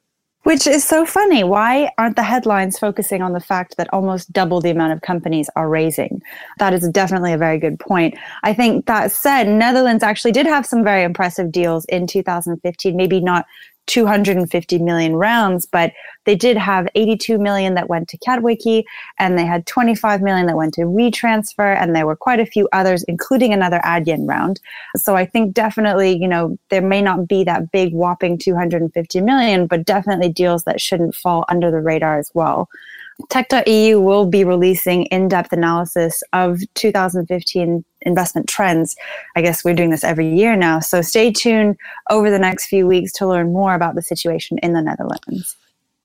Which 0.43 0.67
is 0.67 0.83
so 0.83 1.05
funny. 1.05 1.45
Why 1.45 1.89
aren't 1.97 2.17
the 2.17 2.23
headlines 2.23 2.77
focusing 2.77 3.21
on 3.21 3.31
the 3.31 3.39
fact 3.39 3.77
that 3.77 3.87
almost 3.93 4.33
double 4.33 4.59
the 4.59 4.71
amount 4.71 4.91
of 4.91 5.01
companies 5.01 5.49
are 5.55 5.69
raising? 5.69 6.21
That 6.59 6.73
is 6.73 6.87
definitely 6.89 7.31
a 7.31 7.37
very 7.37 7.57
good 7.57 7.79
point. 7.79 8.15
I 8.43 8.53
think 8.53 8.85
that 8.87 9.11
said, 9.13 9.47
Netherlands 9.47 10.03
actually 10.03 10.33
did 10.33 10.45
have 10.45 10.65
some 10.65 10.83
very 10.83 11.03
impressive 11.03 11.49
deals 11.49 11.85
in 11.85 12.07
2015, 12.07 12.95
maybe 12.97 13.21
not 13.21 13.45
250 13.87 14.79
million 14.79 15.15
rounds, 15.15 15.65
but 15.65 15.91
they 16.25 16.35
did 16.35 16.57
have 16.57 16.87
82 16.95 17.37
million 17.37 17.73
that 17.73 17.89
went 17.89 18.07
to 18.09 18.17
Catawiki 18.17 18.83
and 19.19 19.37
they 19.37 19.45
had 19.45 19.65
25 19.65 20.21
million 20.21 20.47
that 20.47 20.55
went 20.55 20.73
to 20.75 20.81
WeTransfer 20.81 21.75
and 21.77 21.95
there 21.95 22.05
were 22.05 22.15
quite 22.15 22.39
a 22.39 22.45
few 22.45 22.69
others, 22.71 23.03
including 23.03 23.53
another 23.53 23.79
Adyen 23.83 24.27
round. 24.27 24.59
So 24.95 25.15
I 25.15 25.25
think 25.25 25.53
definitely, 25.53 26.17
you 26.17 26.27
know, 26.27 26.57
there 26.69 26.81
may 26.81 27.01
not 27.01 27.27
be 27.27 27.43
that 27.43 27.71
big 27.71 27.93
whopping 27.93 28.37
250 28.37 29.21
million, 29.21 29.67
but 29.67 29.85
definitely 29.85 30.29
deals 30.29 30.63
that 30.63 30.79
shouldn't 30.79 31.15
fall 31.15 31.45
under 31.49 31.69
the 31.69 31.81
radar 31.81 32.17
as 32.17 32.31
well. 32.33 32.69
Tech.eu 33.29 33.99
will 33.99 34.25
be 34.25 34.43
releasing 34.43 35.05
in 35.05 35.27
depth 35.27 35.53
analysis 35.53 36.23
of 36.33 36.61
2015 36.73 37.85
investment 38.05 38.47
trends. 38.47 38.95
I 39.35 39.41
guess 39.41 39.63
we're 39.63 39.73
doing 39.73 39.89
this 39.89 40.03
every 40.03 40.27
year 40.27 40.55
now. 40.55 40.79
So 40.79 41.01
stay 41.01 41.31
tuned 41.31 41.77
over 42.09 42.29
the 42.29 42.39
next 42.39 42.67
few 42.67 42.87
weeks 42.87 43.11
to 43.13 43.27
learn 43.27 43.53
more 43.53 43.75
about 43.75 43.95
the 43.95 44.01
situation 44.01 44.57
in 44.59 44.73
the 44.73 44.81
Netherlands. 44.81 45.55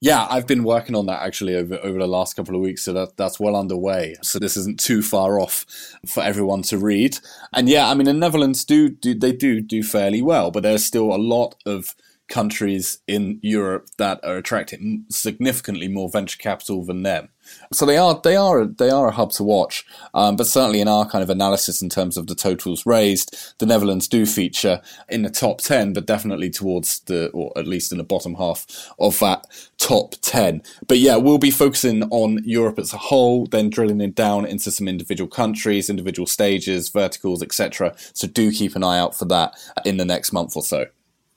Yeah, 0.01 0.29
I've 0.31 0.47
been 0.47 0.63
working 0.63 0.95
on 0.95 1.07
that 1.07 1.23
actually 1.23 1.57
over, 1.57 1.77
over 1.83 1.99
the 1.99 2.07
last 2.07 2.37
couple 2.37 2.55
of 2.55 2.61
weeks, 2.61 2.83
so 2.83 2.93
that 2.93 3.17
that's 3.17 3.41
well 3.41 3.57
underway. 3.57 4.15
So 4.23 4.39
this 4.39 4.57
isn't 4.57 4.79
too 4.79 5.03
far 5.03 5.41
off 5.41 5.67
for 6.07 6.23
everyone 6.23 6.63
to 6.63 6.79
read. 6.79 7.19
And 7.53 7.69
yeah, 7.69 7.91
I 7.91 7.95
mean 7.95 8.05
the 8.05 8.13
Netherlands 8.13 8.65
do, 8.65 8.89
do 8.89 9.13
they 9.13 9.33
do 9.33 9.61
do 9.61 9.83
fairly 9.83 10.23
well, 10.23 10.53
but 10.53 10.63
there's 10.63 10.85
still 10.85 11.13
a 11.13 11.19
lot 11.19 11.57
of 11.67 11.97
countries 12.29 12.99
in 13.09 13.41
Europe 13.43 13.89
that 13.97 14.21
are 14.23 14.37
attracting 14.37 15.05
significantly 15.11 15.89
more 15.89 16.09
venture 16.09 16.39
capital 16.39 16.85
than 16.85 17.03
them. 17.03 17.31
So 17.73 17.87
they 17.87 17.97
are 17.97 18.21
they 18.23 18.37
are 18.37 18.67
they 18.67 18.91
are 18.91 19.09
a 19.09 19.13
hub 19.13 19.33
to 19.33 19.45
watch. 19.45 19.85
Um, 20.15 20.37
but 20.37 20.47
certainly 20.47 20.81
in 20.81 20.89
our 20.89 21.09
kind 21.09 21.23
of 21.23 21.31
analysis 21.31 21.83
in 21.83 21.89
terms 21.89 22.17
of 22.17 22.27
the 22.27 22.35
totals 22.35 22.87
raised, 22.87 23.37
the 23.59 23.67
Netherlands 23.67 24.09
do 24.09 24.27
feature 24.27 24.81
in 25.09 25.23
the 25.23 25.31
top 25.31 25.61
ten, 25.61 25.93
but 25.93 26.07
definitely 26.07 26.51
towards 26.51 27.01
the 27.01 27.29
or 27.31 27.53
at 27.57 27.67
least 27.67 27.93
in 27.93 27.99
the 27.99 28.05
bottom 28.05 28.35
half 28.35 28.67
of 28.99 29.19
that 29.21 29.47
top 29.79 30.15
ten. 30.21 30.63
But 30.87 30.99
yeah, 30.99 31.17
we'll 31.17 31.39
be 31.39 31.51
focusing 31.51 32.05
on 32.05 32.41
Europe 32.45 32.79
as 32.79 32.93
a 32.93 32.99
whole, 32.99 33.47
then 33.47 33.71
drilling 33.71 34.01
it 34.01 34.15
down 34.15 34.47
into 34.47 34.71
some 34.71 34.89
individual 34.89 35.29
countries, 35.29 35.91
individual 35.91 36.27
stages, 36.27 36.89
verticals, 36.89 37.43
etc. 37.43 37.95
So 38.13 38.27
do 38.27 38.51
keep 38.51 38.77
an 38.77 38.85
eye 38.85 38.99
out 38.99 39.15
for 39.15 39.25
that 39.27 39.55
in 39.85 39.97
the 39.97 40.05
next 40.05 40.33
month 40.33 40.57
or 40.57 40.63
so. 40.63 40.87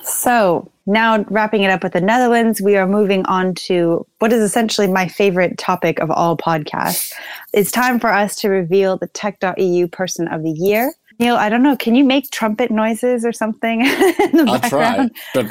So, 0.03 0.72
now 0.86 1.24
wrapping 1.29 1.63
it 1.63 1.70
up 1.70 1.84
with 1.84 1.93
the 1.93 2.01
Netherlands, 2.01 2.62
we 2.62 2.75
are 2.75 2.88
moving 2.88 3.25
on 3.25 3.53
to 3.55 4.05
what 4.20 4.34
is 4.34 4.41
essentially 4.41 4.88
my 4.88 5.08
favorite 5.08 5.58
topic 5.58 6.00
of 6.00 6.10
all 6.10 6.36
podcasts. 6.36 7.13
It's 7.53 7.72
time 7.72 8.00
for 8.00 8.12
us 8.12 8.36
to 8.38 8.50
reveal 8.50 8.98
the 8.98 9.08
tech.eu 9.08 9.88
person 9.88 10.27
of 10.27 10.43
the 10.43 10.51
year. 10.51 10.93
Neil, 11.20 11.36
I 11.36 11.50
don't 11.50 11.62
know, 11.62 11.77
can 11.77 11.93
you 11.93 12.03
make 12.03 12.31
trumpet 12.31 12.72
noises 12.72 13.24
or 13.24 13.31
something 13.31 13.81
in 13.86 13.88
the 13.88 14.46
I'll 14.48 14.60
background? 14.60 15.12
try. 15.34 15.43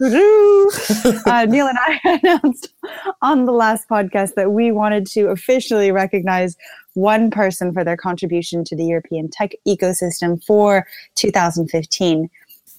uh, 1.26 1.44
Neil 1.44 1.66
and 1.66 1.78
I 1.78 2.20
announced 2.22 2.68
on 3.20 3.44
the 3.44 3.52
last 3.52 3.88
podcast 3.88 4.34
that 4.34 4.52
we 4.52 4.70
wanted 4.70 5.06
to 5.08 5.26
officially 5.26 5.90
recognize 5.90 6.56
one 6.98 7.30
person 7.30 7.72
for 7.72 7.84
their 7.84 7.96
contribution 7.96 8.64
to 8.64 8.76
the 8.76 8.84
European 8.84 9.28
tech 9.28 9.52
ecosystem 9.66 10.42
for 10.44 10.86
2015. 11.14 12.28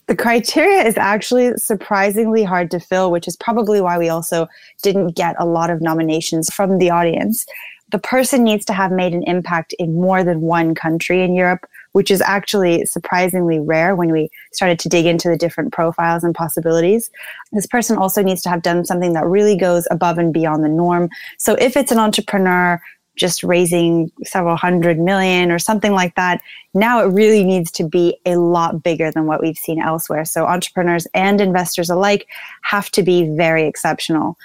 The 0.08 0.16
criteria 0.16 0.84
is 0.84 0.98
actually 0.98 1.54
surprisingly 1.58 2.44
hard 2.44 2.72
to 2.72 2.80
fill, 2.80 3.12
which 3.12 3.28
is 3.28 3.38
probably 3.38 3.80
why 3.80 3.98
we 3.98 4.10
also 4.10 4.48
didn't 4.82 5.16
get 5.16 5.36
a 5.40 5.46
lot 5.46 5.70
of 5.70 5.82
nominations 5.82 6.52
from 6.54 6.80
the 6.80 6.90
audience. 6.90 7.46
The 7.92 8.00
person 8.00 8.44
needs 8.44 8.66
to 8.66 8.74
have 8.74 8.92
made 8.92 9.14
an 9.14 9.24
impact 9.24 9.74
in 9.80 9.96
more 9.96 10.24
than 10.24 10.42
one 10.42 10.76
country 10.76 11.24
in 11.24 11.34
Europe, 11.34 11.66
which 11.94 12.12
is 12.12 12.22
actually 12.22 12.86
surprisingly 12.86 13.60
rare 13.60 13.96
when 13.96 14.12
we 14.12 14.30
started 14.52 14.80
to 14.80 14.90
dig 14.90 15.06
into 15.06 15.30
the 15.30 15.38
different 15.38 15.74
profiles 15.74 16.24
and 16.24 16.36
possibilities. 16.36 17.10
This 17.52 17.66
person 17.66 17.98
also 17.98 18.22
needs 18.22 18.42
to 18.44 18.50
have 18.50 18.62
done 18.62 18.86
something 18.86 19.14
that 19.14 19.26
really 19.26 19.56
goes 19.58 19.88
above 19.90 20.18
and 20.18 20.34
beyond 20.34 20.64
the 20.64 20.70
norm. 20.70 21.10
So 21.38 21.54
if 21.56 21.78
it's 21.78 21.92
an 21.92 22.00
entrepreneur 22.00 22.82
just 23.20 23.44
raising 23.44 24.12
several 24.24 24.56
hundred 24.56 24.98
million 24.98 25.52
or 25.52 25.60
something 25.60 25.92
like 25.92 26.16
that. 26.16 26.42
Now 26.74 27.02
it 27.04 27.12
really 27.12 27.44
needs 27.44 27.70
to 27.72 27.84
be 27.84 28.18
a 28.26 28.38
lot 28.38 28.82
bigger 28.82 29.12
than 29.12 29.26
what 29.28 29.42
we've 29.42 29.58
seen 29.58 29.82
elsewhere. 29.82 30.26
So 30.26 30.46
entrepreneurs 30.46 31.06
and 31.14 31.42
investors 31.42 31.90
alike 31.90 32.28
have 32.62 32.90
to 32.92 33.04
be 33.04 33.36
very 33.36 33.68
exceptional. 33.68 34.38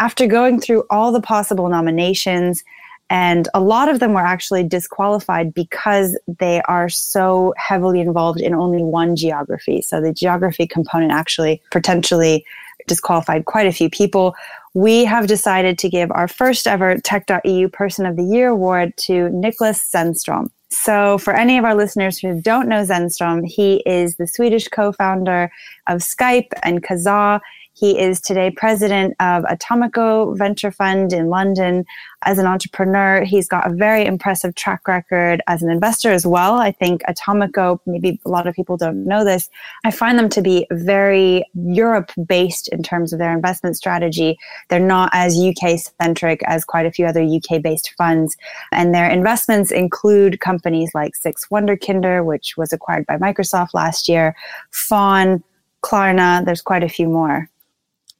After 0.00 0.26
going 0.26 0.60
through 0.60 0.84
all 0.90 1.12
the 1.12 1.20
possible 1.20 1.68
nominations, 1.68 2.64
and 3.10 3.46
a 3.52 3.60
lot 3.60 3.90
of 3.90 4.00
them 4.00 4.14
were 4.14 4.20
actually 4.20 4.64
disqualified 4.64 5.52
because 5.52 6.18
they 6.38 6.62
are 6.62 6.88
so 6.88 7.52
heavily 7.58 8.00
involved 8.00 8.40
in 8.40 8.54
only 8.54 8.82
one 8.82 9.16
geography. 9.16 9.82
So 9.82 10.00
the 10.00 10.14
geography 10.14 10.66
component 10.66 11.12
actually 11.12 11.60
potentially 11.70 12.46
disqualified 12.86 13.44
quite 13.44 13.66
a 13.66 13.72
few 13.72 13.90
people 13.90 14.34
we 14.74 15.04
have 15.04 15.26
decided 15.26 15.78
to 15.78 15.88
give 15.88 16.10
our 16.12 16.28
first 16.28 16.66
ever 16.66 16.98
Tech.eu 16.98 17.68
Person 17.68 18.06
of 18.06 18.16
the 18.16 18.24
Year 18.24 18.48
award 18.48 18.96
to 18.98 19.28
Niklas 19.30 19.90
Zennström. 19.90 20.48
So, 20.70 21.18
for 21.18 21.34
any 21.34 21.58
of 21.58 21.66
our 21.66 21.74
listeners 21.74 22.18
who 22.18 22.40
don't 22.40 22.66
know 22.66 22.82
Zenstrom, 22.82 23.46
he 23.46 23.82
is 23.84 24.16
the 24.16 24.26
Swedish 24.26 24.68
co 24.68 24.90
founder 24.92 25.50
of 25.86 26.00
Skype 26.00 26.48
and 26.62 26.82
Kazaa. 26.82 27.40
He 27.74 27.98
is 27.98 28.20
today 28.20 28.50
president 28.50 29.14
of 29.18 29.44
Atomico 29.44 30.36
Venture 30.36 30.70
Fund 30.70 31.12
in 31.12 31.28
London. 31.28 31.86
As 32.22 32.38
an 32.38 32.46
entrepreneur, 32.46 33.24
he's 33.24 33.48
got 33.48 33.66
a 33.66 33.74
very 33.74 34.04
impressive 34.04 34.54
track 34.54 34.86
record 34.86 35.42
as 35.46 35.62
an 35.62 35.70
investor 35.70 36.10
as 36.10 36.26
well. 36.26 36.56
I 36.56 36.70
think 36.70 37.02
Atomico, 37.08 37.80
maybe 37.86 38.20
a 38.26 38.28
lot 38.28 38.46
of 38.46 38.54
people 38.54 38.76
don't 38.76 39.06
know 39.06 39.24
this, 39.24 39.48
I 39.84 39.90
find 39.90 40.18
them 40.18 40.28
to 40.30 40.42
be 40.42 40.66
very 40.70 41.44
Europe 41.54 42.12
based 42.26 42.68
in 42.68 42.82
terms 42.82 43.12
of 43.12 43.18
their 43.18 43.32
investment 43.32 43.76
strategy. 43.76 44.38
They're 44.68 44.78
not 44.78 45.10
as 45.14 45.40
UK 45.40 45.78
centric 46.00 46.42
as 46.44 46.64
quite 46.64 46.84
a 46.86 46.92
few 46.92 47.06
other 47.06 47.22
UK 47.22 47.62
based 47.62 47.94
funds. 47.96 48.36
And 48.70 48.94
their 48.94 49.08
investments 49.08 49.72
include 49.72 50.40
companies 50.40 50.90
like 50.94 51.14
6Wunderkinder, 51.14 52.24
which 52.24 52.56
was 52.56 52.72
acquired 52.72 53.06
by 53.06 53.16
Microsoft 53.16 53.72
last 53.72 54.08
year, 54.08 54.36
Fon, 54.70 55.42
Klarna, 55.82 56.44
there's 56.44 56.62
quite 56.62 56.84
a 56.84 56.88
few 56.88 57.08
more. 57.08 57.48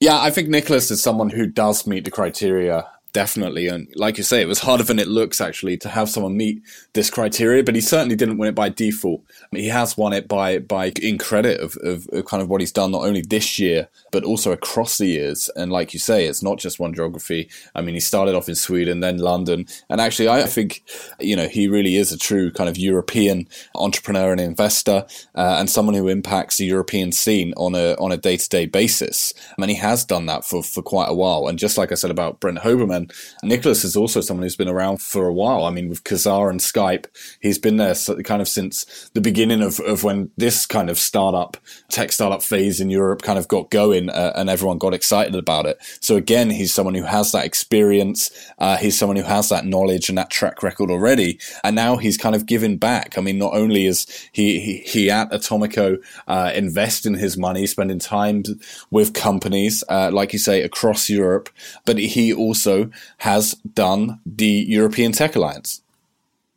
Yeah, 0.02 0.20
I 0.20 0.32
think 0.32 0.48
Niklas 0.48 0.90
is 0.90 1.00
someone 1.00 1.30
who 1.30 1.46
does 1.46 1.86
meet 1.86 2.04
the 2.04 2.10
criteria 2.10 2.90
definitely. 3.12 3.68
And 3.68 3.88
like 3.94 4.18
you 4.18 4.24
say, 4.24 4.40
it 4.40 4.48
was 4.48 4.60
harder 4.60 4.84
than 4.84 4.98
it 4.98 5.08
looks 5.08 5.40
actually 5.40 5.76
to 5.78 5.88
have 5.88 6.08
someone 6.08 6.36
meet 6.36 6.62
this 6.94 7.10
criteria, 7.10 7.62
but 7.62 7.74
he 7.74 7.80
certainly 7.80 8.16
didn't 8.16 8.38
win 8.38 8.48
it 8.48 8.54
by 8.54 8.68
default. 8.68 9.22
He 9.50 9.68
has 9.68 9.96
won 9.96 10.12
it 10.12 10.28
by, 10.28 10.58
by 10.58 10.92
in 11.00 11.18
credit 11.18 11.60
of, 11.60 11.76
of, 11.82 12.08
of, 12.12 12.24
kind 12.24 12.42
of 12.42 12.48
what 12.48 12.60
he's 12.60 12.72
done, 12.72 12.90
not 12.90 13.04
only 13.04 13.22
this 13.22 13.58
year, 13.58 13.88
but 14.10 14.24
also 14.24 14.52
across 14.52 14.98
the 14.98 15.06
years. 15.06 15.50
And 15.56 15.70
like 15.70 15.92
you 15.92 16.00
say, 16.00 16.26
it's 16.26 16.42
not 16.42 16.58
just 16.58 16.80
one 16.80 16.94
geography. 16.94 17.48
I 17.74 17.82
mean, 17.82 17.94
he 17.94 18.00
started 18.00 18.34
off 18.34 18.48
in 18.48 18.54
Sweden, 18.54 19.00
then 19.00 19.18
London. 19.18 19.66
And 19.88 20.00
actually, 20.00 20.28
I 20.28 20.44
think, 20.44 20.82
you 21.20 21.36
know, 21.36 21.48
he 21.48 21.68
really 21.68 21.96
is 21.96 22.12
a 22.12 22.18
true 22.18 22.50
kind 22.50 22.68
of 22.68 22.78
European 22.78 23.46
entrepreneur 23.74 24.32
and 24.32 24.40
investor, 24.40 25.06
uh, 25.34 25.56
and 25.58 25.68
someone 25.68 25.94
who 25.94 26.08
impacts 26.08 26.56
the 26.56 26.66
European 26.66 27.12
scene 27.12 27.52
on 27.56 27.74
a, 27.74 27.94
on 27.94 28.12
a 28.12 28.16
day 28.16 28.36
to 28.36 28.48
day 28.48 28.66
basis. 28.66 29.34
I 29.50 29.60
mean, 29.60 29.68
he 29.68 29.76
has 29.76 30.04
done 30.04 30.26
that 30.26 30.44
for, 30.44 30.62
for 30.62 30.82
quite 30.82 31.08
a 31.08 31.14
while. 31.14 31.46
And 31.46 31.58
just 31.58 31.76
like 31.76 31.92
I 31.92 31.96
said 31.96 32.10
about 32.10 32.40
Brent 32.40 32.58
Hoberman, 32.58 33.01
Niklas 33.44 33.84
is 33.84 33.96
also 33.96 34.20
someone 34.20 34.42
who's 34.42 34.56
been 34.56 34.68
around 34.68 35.00
for 35.00 35.26
a 35.26 35.32
while. 35.32 35.64
I 35.64 35.70
mean, 35.70 35.88
with 35.88 36.04
Kazaa 36.04 36.50
and 36.50 36.60
Skype, 36.60 37.06
he's 37.40 37.58
been 37.58 37.76
there 37.76 37.94
kind 38.24 38.42
of 38.42 38.48
since 38.48 39.10
the 39.14 39.20
beginning 39.20 39.62
of, 39.62 39.80
of 39.80 40.04
when 40.04 40.30
this 40.36 40.66
kind 40.66 40.90
of 40.90 40.98
startup, 40.98 41.56
tech 41.88 42.12
startup 42.12 42.42
phase 42.42 42.80
in 42.80 42.90
Europe 42.90 43.22
kind 43.22 43.38
of 43.38 43.48
got 43.48 43.70
going 43.70 44.10
uh, 44.10 44.32
and 44.36 44.48
everyone 44.50 44.78
got 44.78 44.94
excited 44.94 45.34
about 45.34 45.66
it. 45.66 45.78
So 46.00 46.16
again, 46.16 46.50
he's 46.50 46.72
someone 46.72 46.94
who 46.94 47.04
has 47.04 47.32
that 47.32 47.44
experience. 47.44 48.30
Uh, 48.58 48.76
he's 48.76 48.98
someone 48.98 49.16
who 49.16 49.22
has 49.22 49.48
that 49.48 49.66
knowledge 49.66 50.08
and 50.08 50.18
that 50.18 50.30
track 50.30 50.62
record 50.62 50.90
already. 50.90 51.38
And 51.64 51.76
now 51.76 51.96
he's 51.96 52.16
kind 52.16 52.34
of 52.34 52.46
giving 52.46 52.76
back. 52.76 53.18
I 53.18 53.20
mean, 53.20 53.38
not 53.38 53.54
only 53.54 53.86
is 53.86 54.06
he, 54.32 54.60
he, 54.60 54.78
he 54.78 55.10
at 55.10 55.30
Atomico, 55.30 56.02
uh, 56.26 56.52
investing 56.54 57.14
his 57.14 57.36
money, 57.36 57.66
spending 57.66 57.98
time 57.98 58.42
with 58.90 59.14
companies, 59.14 59.84
uh, 59.88 60.10
like 60.12 60.32
you 60.32 60.38
say, 60.38 60.62
across 60.62 61.08
Europe, 61.08 61.48
but 61.84 61.98
he 61.98 62.32
also 62.32 62.90
has 63.18 63.54
done 63.74 64.20
the 64.26 64.64
European 64.68 65.12
Tech 65.12 65.36
Alliance. 65.36 65.82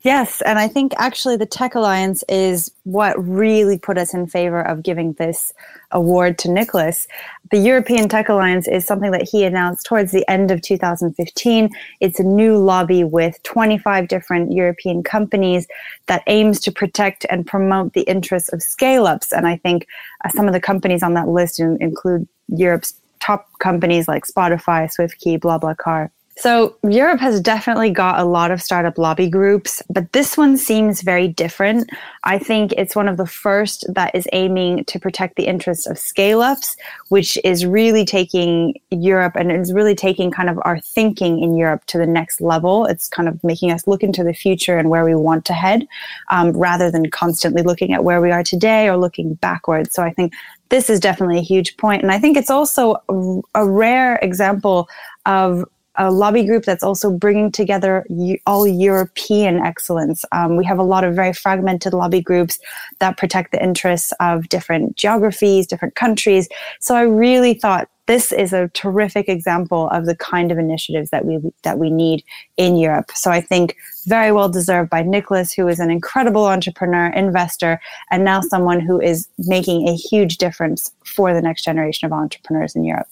Yes, 0.05 0.43
and 0.43 0.59
I 0.59 0.67
think 0.67 0.93
actually 0.99 1.35
the 1.35 1.47
Tech 1.47 1.73
Alliance 1.73 2.23
is 2.29 2.69
what 2.83 3.15
really 3.17 3.79
put 3.79 3.97
us 3.97 4.13
in 4.13 4.27
favor 4.27 4.61
of 4.61 4.83
giving 4.83 5.13
this 5.13 5.51
award 5.89 6.37
to 6.39 6.47
Niklas. 6.47 7.07
The 7.49 7.57
European 7.57 8.07
Tech 8.07 8.29
Alliance 8.29 8.67
is 8.67 8.85
something 8.85 9.09
that 9.09 9.27
he 9.27 9.45
announced 9.45 9.87
towards 9.87 10.11
the 10.11 10.23
end 10.29 10.51
of 10.51 10.61
2015. 10.61 11.71
It's 12.01 12.19
a 12.19 12.23
new 12.23 12.55
lobby 12.55 13.03
with 13.03 13.41
25 13.41 14.07
different 14.07 14.51
European 14.51 15.01
companies 15.01 15.65
that 16.05 16.21
aims 16.27 16.59
to 16.59 16.71
protect 16.71 17.25
and 17.31 17.47
promote 17.47 17.93
the 17.93 18.03
interests 18.03 18.53
of 18.53 18.61
scale 18.61 19.07
ups. 19.07 19.33
And 19.33 19.47
I 19.47 19.57
think 19.57 19.87
uh, 20.23 20.29
some 20.29 20.45
of 20.45 20.53
the 20.53 20.61
companies 20.61 21.01
on 21.01 21.15
that 21.15 21.29
list 21.29 21.59
in, 21.59 21.81
include 21.81 22.27
Europe's 22.49 22.93
top 23.21 23.49
companies 23.57 24.07
like 24.07 24.27
Spotify, 24.27 24.87
SwiftKey, 24.87 25.39
BlaBlaCar, 25.39 26.11
So, 26.37 26.75
Europe 26.83 27.21
has 27.21 27.39
definitely 27.39 27.91
got 27.91 28.19
a 28.19 28.25
lot 28.25 28.51
of 28.51 28.61
startup 28.61 28.97
lobby 28.97 29.29
groups, 29.29 29.81
but 29.89 30.11
this 30.11 30.35
one 30.35 30.57
seems 30.57 31.01
very 31.01 31.29
different. 31.29 31.89
I 32.25 32.39
think 32.39 32.73
it's 32.73 32.93
one 32.93 33.07
of 33.07 33.15
the 33.15 33.25
first 33.25 33.85
that 33.93 34.13
is 34.13 34.27
aiming 34.33 34.83
to 34.85 34.99
protect 34.99 35.37
the 35.37 35.47
interests 35.47 35.87
of 35.87 35.97
scale 35.97 36.41
ups, 36.41 36.75
which 37.07 37.37
is 37.45 37.65
really 37.65 38.03
taking 38.03 38.73
Europe 38.91 39.37
and 39.37 39.49
is 39.49 39.71
really 39.71 39.95
taking 39.95 40.29
kind 40.29 40.49
of 40.49 40.59
our 40.65 40.77
thinking 40.81 41.41
in 41.41 41.55
Europe 41.55 41.85
to 41.85 41.97
the 41.97 42.05
next 42.05 42.41
level. 42.41 42.85
It's 42.85 43.07
kind 43.07 43.29
of 43.29 43.41
making 43.41 43.71
us 43.71 43.87
look 43.87 44.03
into 44.03 44.23
the 44.23 44.33
future 44.33 44.77
and 44.77 44.89
where 44.89 45.05
we 45.05 45.15
want 45.15 45.45
to 45.45 45.53
head 45.53 45.87
um, 46.31 46.51
rather 46.51 46.91
than 46.91 47.09
constantly 47.11 47.61
looking 47.61 47.93
at 47.93 48.03
where 48.03 48.19
we 48.19 48.31
are 48.31 48.43
today 48.43 48.89
or 48.89 48.97
looking 48.97 49.35
backwards. 49.35 49.93
So, 49.95 50.03
I 50.03 50.11
think 50.11 50.33
this 50.67 50.89
is 50.89 50.99
definitely 50.99 51.37
a 51.37 51.41
huge 51.43 51.77
point. 51.77 52.01
And 52.01 52.11
I 52.11 52.19
think 52.19 52.35
it's 52.35 52.49
also 52.49 52.97
a, 53.07 53.61
a 53.61 53.69
rare 53.69 54.17
example 54.17 54.89
of 55.25 55.63
a 55.97 56.11
lobby 56.11 56.45
group 56.45 56.65
that's 56.65 56.83
also 56.83 57.11
bringing 57.11 57.51
together 57.51 58.05
all 58.45 58.67
European 58.67 59.59
excellence. 59.59 60.25
Um, 60.31 60.57
we 60.57 60.65
have 60.65 60.79
a 60.79 60.83
lot 60.83 61.03
of 61.03 61.15
very 61.15 61.33
fragmented 61.33 61.93
lobby 61.93 62.21
groups 62.21 62.59
that 62.99 63.17
protect 63.17 63.51
the 63.51 63.63
interests 63.63 64.13
of 64.19 64.49
different 64.49 64.95
geographies, 64.97 65.67
different 65.67 65.95
countries. 65.95 66.49
So 66.79 66.95
I 66.95 67.01
really 67.01 67.53
thought 67.53 67.89
this 68.07 68.31
is 68.31 68.53
a 68.53 68.67
terrific 68.69 69.27
example 69.27 69.89
of 69.89 70.05
the 70.05 70.15
kind 70.15 70.51
of 70.51 70.57
initiatives 70.57 71.09
that 71.09 71.25
we 71.25 71.39
that 71.63 71.79
we 71.79 71.89
need 71.89 72.23
in 72.57 72.75
Europe. 72.75 73.11
So 73.15 73.31
I 73.31 73.41
think 73.41 73.75
very 74.05 74.31
well 74.31 74.49
deserved 74.49 74.89
by 74.89 75.01
Niklas, 75.01 75.55
who 75.55 75.67
is 75.67 75.79
an 75.79 75.89
incredible 75.89 76.45
entrepreneur, 76.45 77.07
investor, 77.07 77.81
and 78.11 78.23
now 78.23 78.41
someone 78.41 78.79
who 78.79 79.01
is 79.01 79.27
making 79.39 79.87
a 79.87 79.95
huge 79.95 80.37
difference 80.37 80.91
for 81.03 81.33
the 81.33 81.41
next 81.41 81.63
generation 81.63 82.05
of 82.05 82.13
entrepreneurs 82.13 82.75
in 82.75 82.83
Europe. 82.83 83.07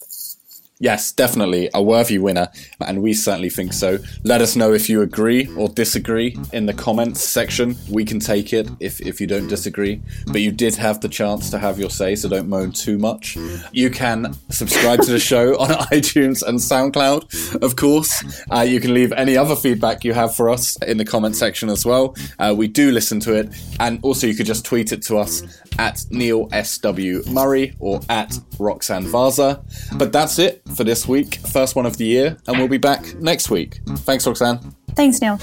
Yes, 0.83 1.13
definitely 1.13 1.69
a 1.73 1.81
worthy 1.81 2.17
winner, 2.17 2.49
and 2.85 3.01
we 3.01 3.13
certainly 3.13 3.49
think 3.49 3.71
so. 3.71 3.99
Let 4.25 4.41
us 4.41 4.57
know 4.57 4.73
if 4.73 4.89
you 4.89 5.01
agree 5.01 5.47
or 5.55 5.69
disagree 5.69 6.37
in 6.51 6.65
the 6.65 6.73
comments 6.73 7.23
section. 7.23 7.77
We 7.89 8.03
can 8.03 8.19
take 8.19 8.51
it 8.51 8.67
if, 8.81 8.99
if 8.99 9.21
you 9.21 9.25
don't 9.25 9.47
disagree, 9.47 10.01
but 10.27 10.41
you 10.41 10.51
did 10.51 10.75
have 10.75 10.99
the 10.99 11.07
chance 11.07 11.49
to 11.51 11.57
have 11.57 11.79
your 11.79 11.89
say, 11.89 12.17
so 12.17 12.27
don't 12.27 12.49
moan 12.49 12.73
too 12.73 12.97
much. 12.97 13.37
You 13.71 13.91
can 13.91 14.35
subscribe 14.49 14.99
to 15.03 15.11
the 15.11 15.21
show 15.21 15.57
on 15.57 15.69
iTunes 15.69 16.45
and 16.45 16.59
SoundCloud, 16.59 17.63
of 17.63 17.77
course. 17.77 18.21
Uh, 18.51 18.59
you 18.59 18.81
can 18.81 18.93
leave 18.93 19.13
any 19.13 19.37
other 19.37 19.55
feedback 19.55 20.03
you 20.03 20.11
have 20.11 20.35
for 20.35 20.49
us 20.49 20.75
in 20.81 20.97
the 20.97 21.05
comment 21.05 21.37
section 21.37 21.69
as 21.69 21.85
well. 21.85 22.13
Uh, 22.39 22.53
we 22.57 22.67
do 22.67 22.91
listen 22.91 23.21
to 23.21 23.33
it, 23.33 23.55
and 23.79 24.01
also 24.03 24.27
you 24.27 24.35
could 24.35 24.47
just 24.47 24.65
tweet 24.65 24.91
it 24.91 25.01
to 25.03 25.17
us 25.17 25.43
at 25.79 26.05
Neil 26.09 26.47
S.W. 26.51 27.23
Murray 27.29 27.75
or 27.79 28.01
at 28.09 28.37
Roxanne 28.59 29.05
Vaza. 29.05 29.63
But 29.97 30.11
that's 30.11 30.39
it 30.39 30.61
for 30.75 30.83
this 30.83 31.07
week, 31.07 31.35
first 31.35 31.75
one 31.75 31.85
of 31.85 31.97
the 31.97 32.05
year, 32.05 32.37
and 32.47 32.57
we'll 32.57 32.67
be 32.67 32.77
back 32.77 33.15
next 33.15 33.49
week. 33.49 33.79
Thanks, 33.87 34.25
Roxanne. 34.27 34.75
Thanks, 34.95 35.21
Neil. 35.21 35.39